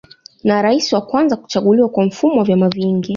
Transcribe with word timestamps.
Na 0.45 0.61
rais 0.61 0.93
wa 0.93 1.01
kwanza 1.01 1.35
kuchaguliwa 1.35 1.89
kwa 1.89 2.05
mfumo 2.05 2.37
wa 2.37 2.43
vyama 2.45 2.69
vingi 2.69 3.09